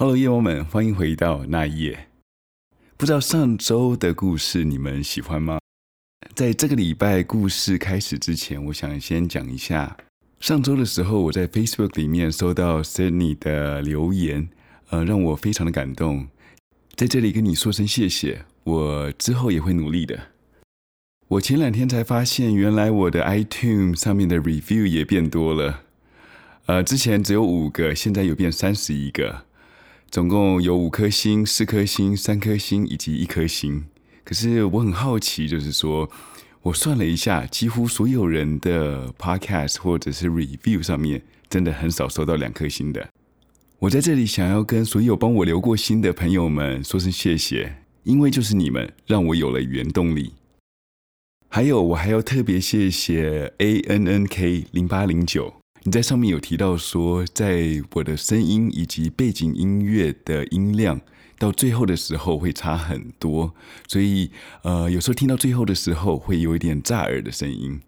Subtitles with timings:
[0.00, 2.08] Hello，夜猫们，欢迎回到那一夜。
[2.96, 5.58] 不知道上周的故事你们喜欢吗？
[6.34, 9.94] 在这个礼拜故事开始之前，我想先讲一下
[10.40, 14.48] 上周的时候，我在 Facebook 里面收到 Sydney 的留言，
[14.88, 16.26] 呃，让我非常的感动。
[16.94, 20.18] 在这里跟你说声谢谢，我之后也会努力的。
[21.28, 25.82] 我前两天才发现，原来我的 iTunes 上面的 review 也变多了，
[26.64, 29.44] 呃，之前只有五个，现在有变三十一个。
[30.10, 33.84] 总共有五颗星、四颗星、三颗星以及一颗星。
[34.24, 36.10] 可是我很好奇，就是说，
[36.62, 43.08] 我算了一下，几乎所有人的 podcast 或者是 review 上面，真的很少收到两颗星的。
[43.78, 50.32] 我在这里想要跟所有帮我留过星的朋友们说声谢谢，因为就是你们让我有了原动力。
[51.48, 55.59] 还有，我还要特别谢谢 A N N K 零八零九。
[55.84, 61.00] 你在上面有提到说，在我的声音以及背景音乐的音量
[61.38, 63.54] 到最后的时候会差很多，
[63.88, 64.30] 所以
[64.62, 67.80] 呃，有时候听到最后的时候会有一点炸耳的声音。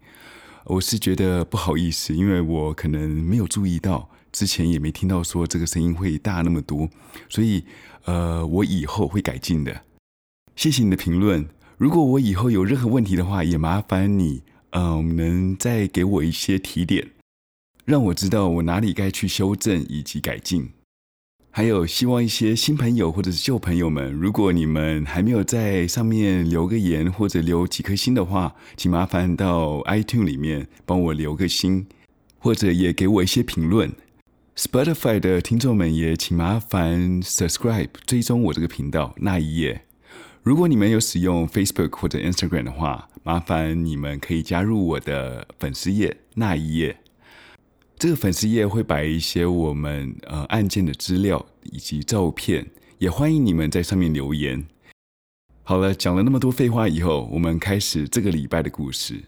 [0.64, 6.88] 我是觉得不好意思，因为我可能没有注意到，之前也没听到说这个声音会大那么多，
[7.28, 7.64] 所以
[8.06, 9.82] 呃，我以后会改进的。
[10.56, 17.10] 谢谢你的评论，如果我以后有任何问题的话，也麻烦你嗯、呃，能再给我一些提点。
[17.84, 20.70] 让我知道我哪里该去修正以及改进，
[21.50, 31.84] 还有希望一些新朋友或者是旧朋友们，如果你们还没有在上面留个言或者留几颗星的话，请麻烦到 iTunes 里面帮我留个星，
[32.38, 33.92] 或者也给我一些评论。
[34.54, 39.82] Spotify 的听众们也请麻烦 subscribe 追踪我这个频道那一页。
[40.42, 46.96] 如果你们有使用 Facebook 或者 Instagram 的话，麻烦你们可以加入我的粉丝页那一页。
[48.02, 52.66] 这个粉丝页会摆一些我们呃案件的资料以及照片，
[52.98, 54.66] 也欢迎你们在上面留言。
[55.62, 59.22] 好了，讲了那么多废话以后，我们开始这个礼拜的故事。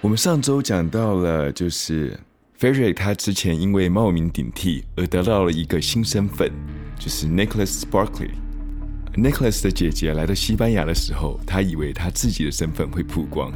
[0.00, 2.18] 我们上周讲到了，就是
[2.58, 6.50] Frederick 他之前因为冒名顶替而得到了一个新身份。
[7.00, 8.30] 就是 Nicholas Sparkley。
[9.14, 13.50] Nicholas 的姐姐来到西班牙的时候，他以为他自己的身份会曝光，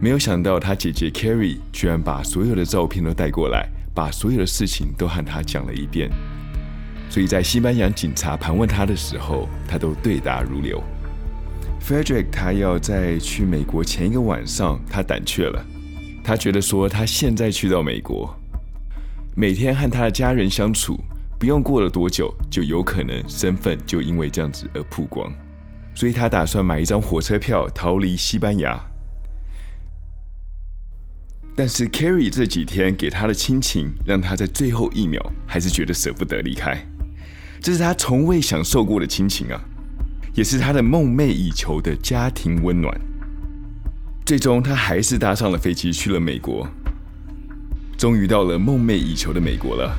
[0.00, 6.10] 没有想到他姐姐 Carrie 居然把所有的照片都带过来，把所有的事情都和他讲了一遍。
[7.08, 10.82] 所以在西班牙警察盘问他的时候，他都对答如流。
[11.80, 15.64] Frederick 他要在去美国前一个晚上，他胆怯了，
[16.24, 18.34] 他觉得说他现在去到美国，
[19.36, 20.98] 每天和他的家人相处。
[21.42, 25.28] 不用过了多久，就有可能身份就因为这样子而曝光，
[25.92, 28.80] 所以他打算买一张火车票逃离西班牙。
[31.56, 36.80] 但是 Carrie 这几天给他的亲情，让他在最后一秒还是觉得舍不得离开。
[37.60, 39.60] 这是他从未享受过的亲情啊，
[40.34, 42.96] 也是他的梦寐以求的家庭温暖。
[44.24, 46.68] 最终，他还是搭上了飞机去了美国，
[47.98, 49.98] 终于到了梦寐以求的美国了。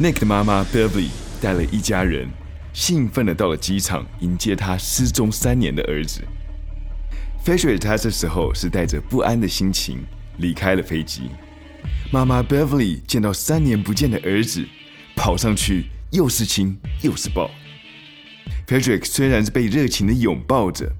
[0.00, 1.10] Nick 的妈妈 Beverly
[1.40, 2.28] 带了一家人，
[2.72, 6.22] 兴奋的到了机场迎接他失踪三年的儿子。
[7.44, 9.98] Frederick 他这时候是带着不安的心情
[10.38, 11.30] 离开了飞机。
[12.10, 14.66] 妈妈 Beverly 见到三年不见的儿子，
[15.14, 17.50] 跑上去又是亲又是抱。
[18.66, 20.90] Frederick 虽然是被热情的拥抱着，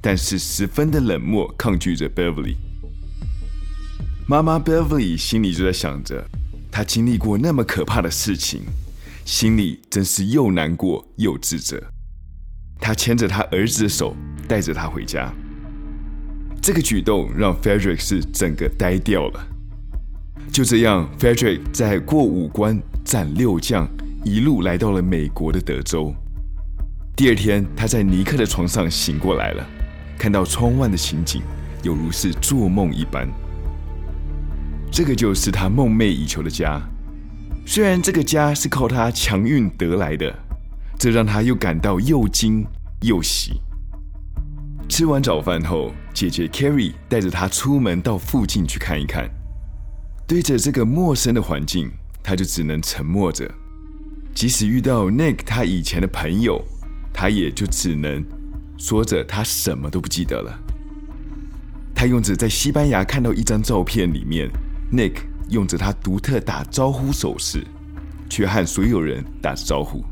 [0.00, 2.56] 但是十分的冷漠，抗拒着 Beverly。
[4.28, 6.24] 妈妈 Beverly 心里就在想着。
[6.74, 8.62] 他经历过那么可怕的事情，
[9.24, 11.80] 心里真是又难过又自责。
[12.80, 14.16] 他牵着他儿子的手，
[14.48, 15.32] 带着他回家。
[16.60, 19.46] 这个举动让 Frederick 是整个呆掉了。
[20.50, 23.88] 就这样，Frederick 在过五关斩六将，
[24.24, 26.12] 一路来到了美国的德州。
[27.14, 29.64] 第二天，他在尼克的床上醒过来了，
[30.18, 31.40] 看到窗外的情景，
[31.84, 33.28] 犹如是做梦一般。
[34.94, 36.80] 这个就是他梦寐以求的家，
[37.66, 40.32] 虽然这个家是靠他强运得来的，
[40.96, 42.64] 这让他又感到又惊
[43.00, 43.60] 又喜。
[44.88, 49.28] 吃完早饭后，姐姐 Carrie 带着他出门到附近去看一看。
[50.28, 51.90] 对着这个陌生的环境，
[52.22, 53.52] 他就只能沉默着。
[54.32, 56.64] 即使遇到 Nick 他以前的朋友，
[57.12, 58.24] 他也就只能
[58.78, 60.56] 说着他什么都不记得了。
[61.96, 64.48] 他用着在西班牙看到一张照片里面。
[64.92, 65.16] Nick
[65.48, 67.64] 用着他独特打招呼手势，
[68.28, 70.04] 却和所有人打着招呼。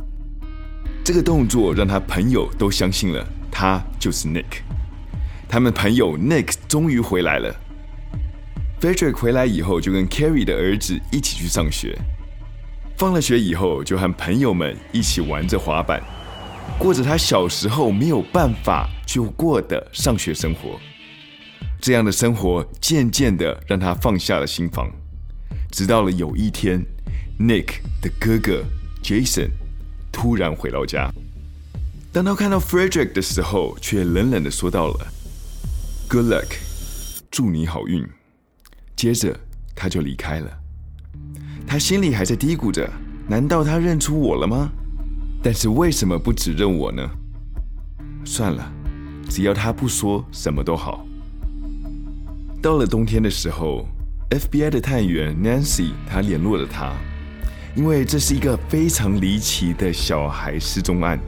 [1.05, 4.63] 这个动作让他朋友都相信了他就是 Nick。
[5.49, 7.55] 他们朋友 Nick 终于回来了。
[8.81, 11.97] Frederick 回来以后，就跟 Carrie 的儿子一起去上学。
[12.97, 16.03] 放了学以后，就和朋友们一起玩着滑板，
[16.79, 20.81] 过着他小时候没有办法去过的上学生活。
[21.83, 24.89] 这样的生活渐渐的让他放下了心防。
[25.73, 26.81] 直到了有一天
[27.41, 28.63] ，Nick 的哥哥
[29.03, 29.49] Jason
[30.13, 31.13] 突然回到家。
[32.13, 35.07] 当他看到 Frederick 的时候，却冷冷的说到了
[36.09, 36.55] “Good luck”，
[37.33, 38.09] 祝你好运。
[38.95, 39.37] 接着
[39.75, 40.59] 他就离开了。
[41.67, 42.89] 他心里还在嘀咕着：
[43.27, 44.71] 难道他认出我了吗？
[45.43, 47.11] 但是为什么不只认我呢？
[48.25, 48.73] 算了，
[49.29, 51.05] 只要他不说，什么都好。
[52.63, 53.85] 到了冬天的时候
[54.31, 56.93] ，FBI 的探员 Nancy 她联络了他，
[57.75, 61.19] 因为这是一个非常离奇的小孩失踪案。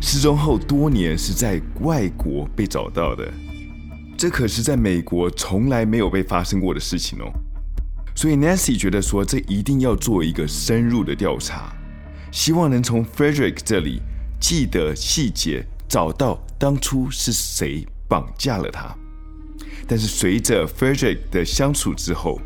[0.00, 3.28] 失踪后多年是在外国被找到的，
[4.16, 7.32] 这可是在美国从来没有被发生过的事情哦。
[8.14, 11.74] 所以 Nancy 觉得说，这一定要做一个深入的调查，
[12.30, 14.00] 希望能从 Frederick 这里
[14.40, 18.96] 记得细节，找到当初是谁绑架了他。
[19.86, 22.40] 但是随着 Frederick 的相处之后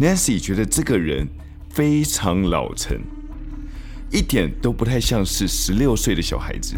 [0.00, 1.28] ，Nancy 觉得这个人
[1.70, 3.00] 非常老成，
[4.10, 6.74] 一点都不太像是十六岁的小孩子。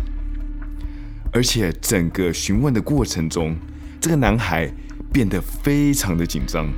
[1.33, 3.57] 而且整个询问的过程中，
[3.99, 4.71] 这个男孩
[5.11, 6.69] 变得非常的紧张。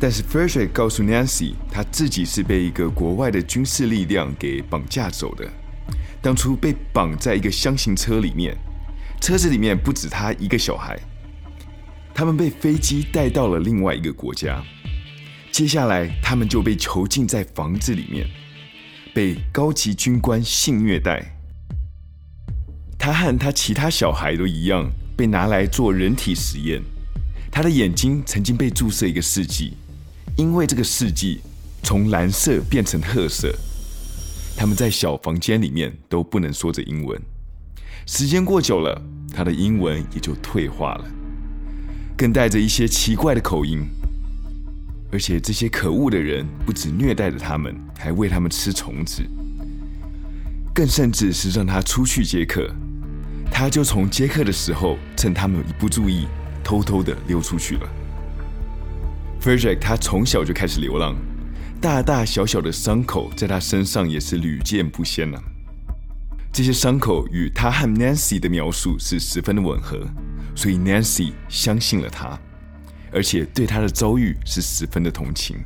[0.00, 5.46] 但是 Frederick 告诉 Nancy，他自己是被一个国外的军事力量给绑架走的，
[6.22, 8.56] 当初被绑在一个箱型车里面，
[9.20, 10.98] 车子里面不止他一个小孩。
[12.14, 14.62] 他们被飞机带到了另外一个国家，
[15.50, 18.26] 接下来他们就被囚禁在房子里面，
[19.14, 21.36] 被高级军官性虐待。
[22.98, 26.80] 他和他其他小孩都一样，被拿来做人体实验。
[27.50, 29.72] 他的眼睛曾经被注射一个试剂，
[30.36, 31.40] 因为这个试剂
[31.82, 33.52] 从蓝色变成褐色。
[34.56, 37.20] 他们在小房间里面都不能说着英文。
[38.06, 39.02] 时间过久了，
[39.34, 41.04] 他的英文也就退化了。
[42.22, 43.80] 更带着一些奇怪的口音，
[45.10, 49.24] 而且这些可恶的人不止虐待着他们，还喂他们吃虫子，
[50.72, 52.72] 更甚至是让他出去接客，
[53.50, 56.28] 他就从接客的时候趁他们一不注意，
[56.62, 57.88] 偷偷的溜出去了。
[59.40, 61.16] Frederick 他从小就开始流浪，
[61.80, 65.42] 大大小小的伤口在他身上也是屡见不鲜了。
[66.52, 70.06] 这些伤口与他和 Nancy 的描述是十分的吻合。
[70.54, 72.38] 所以 Nancy 相信了他，
[73.12, 75.56] 而且对他的遭遇是十分的同情。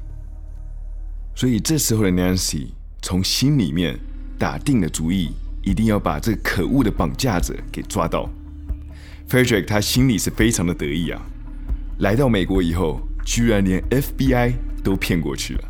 [1.34, 2.68] 所以这时候的 Nancy
[3.02, 3.98] 从心里面
[4.38, 8.30] 打定了主意，一定要把这可恶的绑架者给抓到。
[9.28, 11.20] Frederick 他心里是非常的得意啊，
[11.98, 14.54] 来到美国以后，居然连 FBI
[14.84, 15.64] 都骗过去了，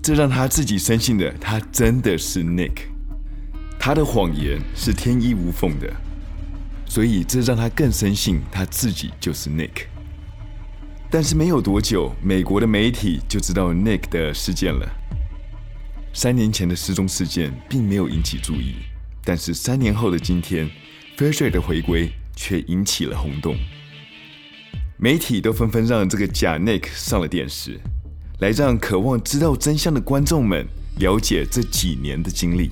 [0.00, 2.86] 这让他自己深信的，他真的是 Nick，
[3.78, 5.92] 他的谎言是天衣无缝的。
[6.94, 9.86] 所以这让他更深信他自己就是 Nick。
[11.10, 14.88] 但是没有多久，美国的媒体就知道 Nick 的事件了。
[16.12, 18.76] 三年前的失踪事件并没有引起注意，
[19.24, 20.70] 但是三年后的今天
[21.16, 23.56] ，Frederick 的回归却引起了轰动。
[24.96, 27.80] 媒体都纷纷让这个假 Nick 上了电视，
[28.38, 30.64] 来让渴望知道真相的观众们
[31.00, 32.70] 了解这几年的经历。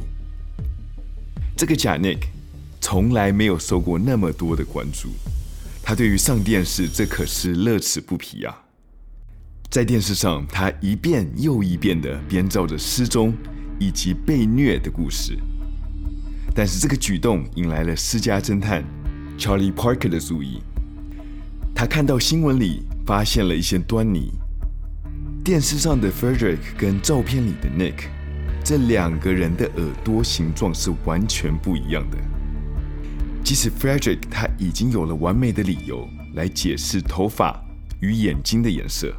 [1.56, 2.18] 这个假 Nick。
[2.92, 5.08] 从来没有受过那么多的关注，
[5.82, 8.54] 他对于上电视这可是乐此不疲啊！
[9.70, 13.32] 在电视上，他一遍又一遍的编造着失踪
[13.78, 15.38] 以及被虐的故事。
[16.54, 18.84] 但是这个举动引来了私家侦探
[19.38, 20.60] Charlie Parker 的注意，
[21.74, 24.32] 他看到新闻里发现了一些端倪：
[25.42, 28.10] 电视上的 Frederick 跟照片里的 Nick，
[28.62, 32.18] 这两个人的耳朵形状是完全不一样的。
[33.52, 37.62] 即使 Frederick 他已经有了完美的理由来解释头发
[38.00, 39.14] 与眼睛的颜色，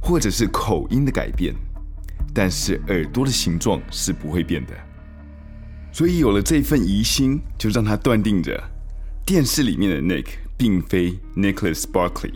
[0.00, 1.54] 或者是口音的改变，
[2.32, 4.72] 但是耳朵的形状是不会变的。
[5.92, 8.58] 所以有了这份疑心，就让他断定着
[9.26, 12.32] 电视里面的 Nick 并非 Nicholas Barkley。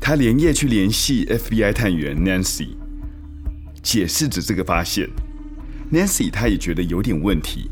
[0.00, 2.70] 他连夜去联系 FBI 探员 Nancy，
[3.84, 5.08] 解释着这个发现。
[5.92, 7.70] Nancy 他也觉得有点问题。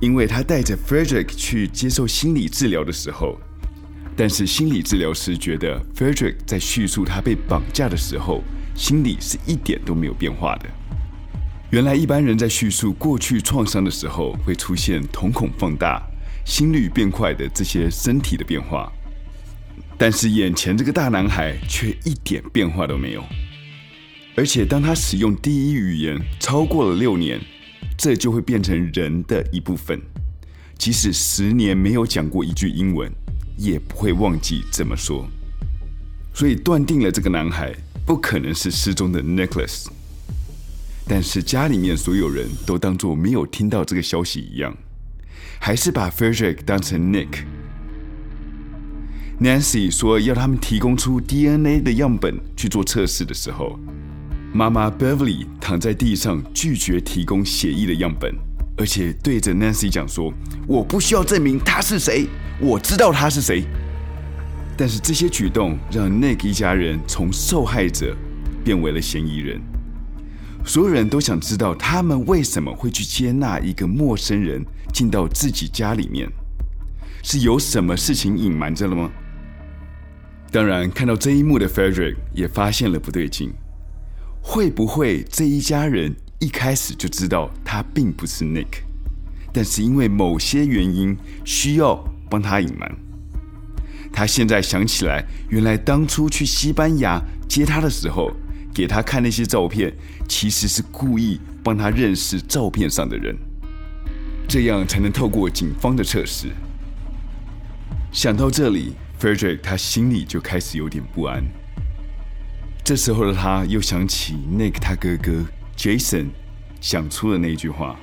[0.00, 3.38] 因为他带着 Frederick 去接受心理治疗的时候，
[4.16, 8.42] 但是心理治疗师觉得 Frederick 在叙述他被绑架的时候，
[8.76, 10.68] 心理是一点都没有变化的。
[11.70, 16.00] 原来一般人在叙述过去创伤的时候，会出现瞳孔放大、
[16.46, 18.90] 心率变快的这些身体的变化。
[19.98, 23.24] 但是眼前这个大男孩却一点变化都没有。
[24.36, 27.40] 而且当他使用第一语言超过了六年，
[27.98, 30.00] 这就会变成人的一部分。
[30.78, 33.10] 即使十年没有讲过一句英文，
[33.56, 35.28] 也不会忘记怎么说。
[36.32, 37.74] 所以断定了这个男孩
[38.06, 39.86] 不可能是失踪的 Nicholas。
[41.08, 44.76] 但是家里面所有人都当作没有听到这个消息一样，
[45.58, 47.44] 还是把 Frederick 当成 Nick。
[49.40, 53.78] Nancy 说要他们提供出 DNA 的样本去做测试的时候，
[54.52, 58.34] 妈妈 Beverly 躺在地上拒绝提供血液的样本，
[58.78, 60.32] 而且对着 Nancy 讲说
[60.66, 62.26] ：“我不需要证明他是谁，
[62.58, 63.64] 我知道他是谁。”
[64.76, 68.16] 但是这些举动让 Nick 一家人从受害者
[68.64, 69.60] 变为了嫌疑人。
[70.64, 76.26] 所有人都想知道他们为什么会去接纳一个陌生人进到自己家里面，
[77.22, 79.10] 是有什么事情隐瞒着了吗？
[80.50, 83.52] 当然，看到这一幕的 Frederick 也发现了不对劲。
[84.50, 88.80] 会不会这一家人一开始就知道他并不是 Nick，
[89.52, 91.14] 但是因为某些原因
[91.44, 92.90] 需要帮他隐瞒？
[94.10, 98.32] 他现在想起来，原来当初去西班牙接他的时候，
[98.72, 99.92] 给他看那些照片，
[100.26, 103.36] 其实是故意帮他认识照片上的人，
[104.48, 106.48] 这样才能透过警方的测试。
[108.10, 111.44] 想到这里，Frederick 他心里就开始有点不安。
[112.88, 115.44] 这时候的他又想起 Nick 他哥哥
[115.76, 116.28] Jason
[116.80, 118.00] 想出了那句话：“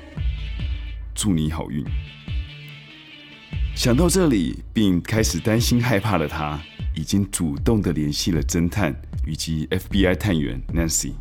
[1.15, 1.83] 祝你好运。”
[3.75, 6.61] 想到这里，并开始担心害怕的他，
[6.95, 11.13] 已经主动的联系了侦探以及 FBI 探员 Nancy，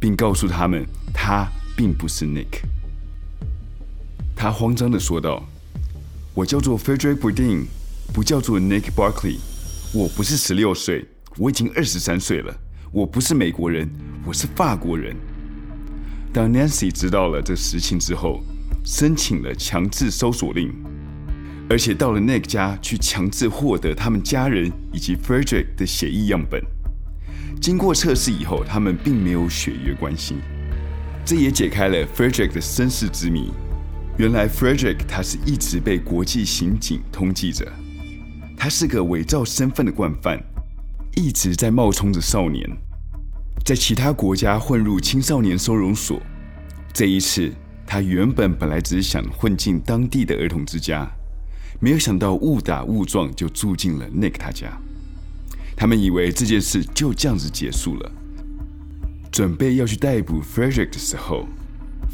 [0.00, 2.64] 并告诉他们他并不是 Nick。
[4.34, 5.48] 他慌张的说道
[6.34, 7.66] ：“我叫做 Frederick Bourdin，
[8.12, 9.36] 不叫做 Nick Barkley。
[9.94, 11.06] 我不是十六岁，
[11.36, 12.52] 我已经二十三岁了。
[12.92, 13.88] 我不是美国人，
[14.26, 15.14] 我是法国人。”
[16.34, 18.40] 当 Nancy 知道了这实情之后，
[18.84, 20.72] 申请了强制搜索令。
[21.68, 26.60] 而且到了 Nick 家去强制获得他们家人以及 Frederick 的血液样本，
[27.60, 30.34] 经过测试以后，他们并没有血缘关系，
[31.24, 33.52] 这也解开了 Frederick 的身世之谜。
[34.18, 37.64] 原来 Frederick 他是一直被国际刑警通缉着，
[38.56, 40.42] 他是个伪造身份的惯犯，
[41.20, 42.66] 一直在冒充着少年，
[43.62, 46.18] 在其他国家混入青少年收容所。
[46.94, 47.52] 这一次，
[47.86, 51.06] 他原本本来只是想混进当地的儿童之家。
[51.78, 54.80] 没有想到误打误撞就住进了 Nick 他家，
[55.76, 58.10] 他们以为这件事就这样子结束了。
[59.30, 61.46] 准备要去逮捕 Frederick 的时候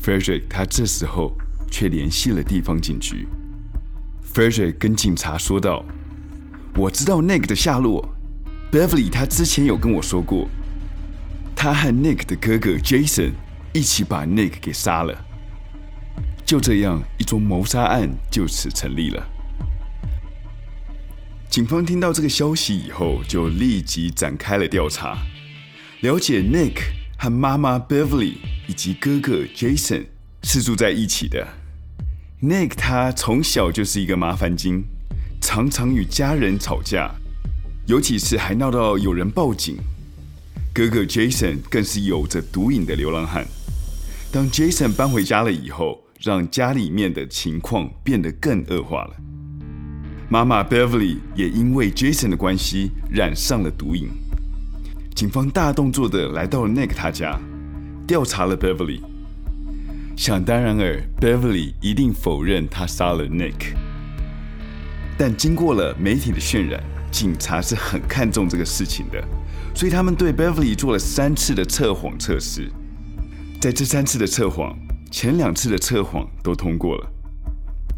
[0.02, 1.32] ，Frederick 他这时候
[1.70, 3.28] 却联系了地方警局。
[4.34, 5.84] Frederick 跟警察说道
[6.76, 8.15] ：“我知道 Nick 的下落
[8.72, 10.48] ，Beverly 他之前有跟我说过，
[11.54, 13.32] 他和 Nick 的哥哥 Jason
[13.72, 15.24] 一起把 Nick 给杀了。”
[16.46, 19.26] 就这样，一桩谋杀案就此成立了。
[21.48, 25.18] 警方听到这个消息以后，就立即展开了调查，
[26.02, 26.78] 了解 Nick
[27.18, 28.34] 和妈妈 Beverly
[28.68, 30.06] 以及哥哥 Jason
[30.42, 31.48] 是住在一起的。
[32.42, 34.84] Nick 他从小就是一个麻烦精，
[35.40, 37.14] 常常与家人吵架，
[37.86, 39.76] 有几次还闹到有人报警。
[40.74, 43.46] 哥哥 Jason 更是有着毒瘾的流浪汉。
[44.32, 49.14] 当 Jason 搬回家了以后，让家里面的情况变得更恶化了。
[50.28, 54.08] 妈妈 Beverly 也因为 Jason 的关系染上了毒瘾，
[55.14, 57.38] 警方大动作的来到了 Nick 他家，
[58.04, 59.00] 调查了 Beverly。
[60.16, 63.76] 想当然尔，Beverly 一定否认他杀了 Nick。
[65.16, 66.82] 但经过了媒体的渲染，
[67.16, 69.26] 警察是很看重这个事情的，
[69.74, 72.70] 所以他们对 Beverly 做了三次的测谎测试。
[73.58, 74.78] 在这三次的测谎，
[75.10, 77.10] 前两次的测谎都通过了，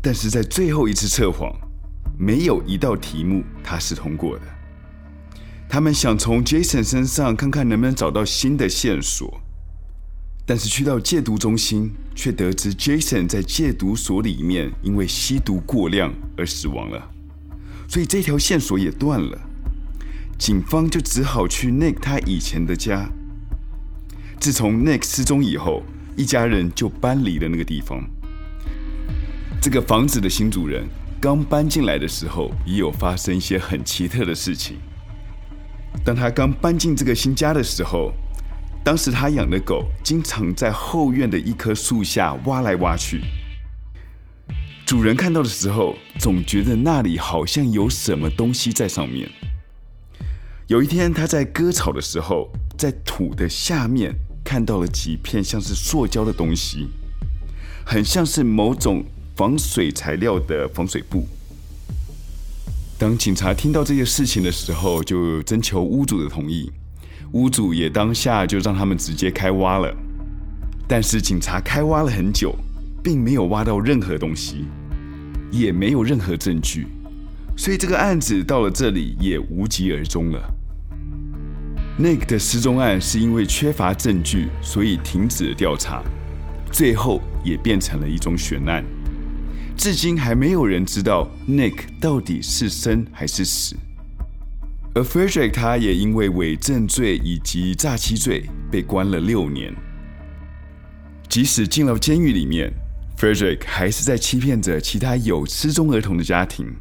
[0.00, 1.52] 但是在最后一次测谎。
[2.16, 4.42] 没有一道题目他是通过的。
[5.68, 9.40] 他们想从 Jason 身上看看能不能找到新的线索，
[10.46, 17.10] 但是去到戒毒中心，却得知 Jason 在戒毒所里面因为吸毒过量而死亡了，
[17.88, 19.37] 所以这条线索也断了。
[20.38, 23.09] 警方就只好去 Nick 他以前的家。
[24.38, 25.83] 自从 Nick 失踪以后，
[26.16, 28.04] 一家人就搬离了那个地方。
[29.61, 30.87] 这个房子的新主人。
[31.21, 34.76] 刚搬进来的时候，也有发生一些很奇特的事情。
[36.04, 38.12] 当他刚搬进这个新家的时候，
[38.85, 43.21] 当时他养的狗经常在后院的一棵树下挖来挖去。
[44.88, 49.28] 主人看到的时候，总觉得那里好像有什么东西在上面。
[50.66, 56.88] 有一天，他在割草的时候，在土的下面看到了几片像是塑胶的东西，
[57.85, 59.04] 很像是某种
[59.37, 61.28] 防水材料的防水布。
[62.97, 66.73] 当警察听到这些事情的时候，就征求屋主的同意。
[67.33, 69.95] 屋主也当下就让他们直接开挖了。
[70.88, 72.57] 但是警察开挖了很久，
[73.04, 74.64] 并没有挖到任何东西，
[75.50, 76.87] 也没有任何证据，
[77.57, 80.55] 所以这个案子到了这里也无疾而终了。
[81.99, 86.02] Nick 的失踪案是因为缺乏证据，所以停止了调查，
[86.71, 88.85] 最后也变成了一宗悬案。
[89.76, 93.76] 至今还没有人知道 Nick 到底是生还是死，
[94.95, 99.75] 而 Frederick 他也因为伪证罪以及诈欺罪被关了六年。
[101.28, 102.73] 即使进了监狱里面
[103.18, 106.72] ，Frederick 还是在欺骗着其他有失踪儿童的家庭。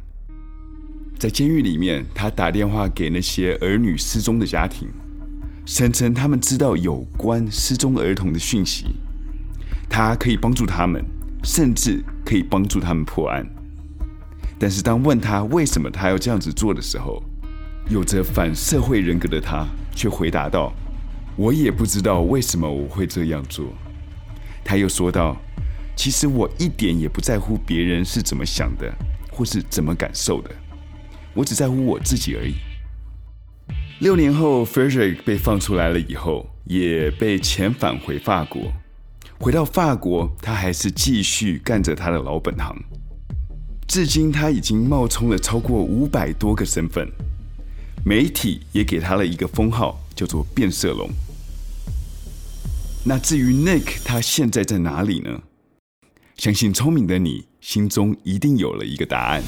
[1.18, 4.88] 在监狱里面，他打电话给那些儿女失踪的家庭，
[5.66, 8.86] 声称他们知道有关失踪儿童的讯息，
[9.88, 11.04] 他可以帮助他们。
[11.44, 13.48] 甚至可以帮助他们破案，
[14.58, 17.22] 但是当问他为什么他要这样子做的时候，
[17.88, 19.64] 有着反社会人格的他
[19.94, 20.74] 却回答道
[21.38, 23.72] ：“我也不知道为什么我会这样做。”
[24.64, 25.40] 他又说道
[25.98, 28.88] ：“其实我一点也不在乎别人是怎么想的，
[29.32, 30.50] 或是怎么感受的，
[31.34, 32.54] 我只在乎我自己而已。”
[33.98, 38.72] 六年后，Frederick 被放出来了以后，也被遣返回法国。
[39.40, 42.76] 回到法国，他还是继续干着他的老本行。
[43.88, 47.10] 至今，他已经冒充了超过五百多个身份，
[48.04, 51.10] 媒体也给他了一个封号，叫做“变色龙”。
[53.04, 55.42] 那至于 Nick，他现在在哪里呢？
[56.38, 59.42] 相信聪明的你心中一定有了一个答案。